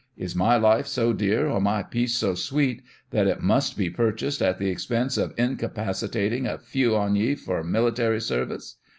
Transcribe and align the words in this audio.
Is 0.17 0.35
my 0.35 0.55
life 0.57 0.87
so 0.87 1.13
dear, 1.13 1.47
or 1.47 1.61
my 1.61 1.83
peace 1.83 2.17
so 2.17 2.33
sweet, 2.33 2.81
that 3.11 3.27
it 3.27 3.43
must 3.43 3.77
be 3.77 3.91
purchased 3.91 4.41
at 4.41 4.57
the 4.57 4.67
expense 4.67 5.15
of 5.15 5.31
incapacitating 5.37 6.47
a 6.47 6.57
few 6.57 6.95
on 6.95 7.15
ye 7.15 7.35
for 7.35 7.63
military 7.63 8.19
service 8.19 8.77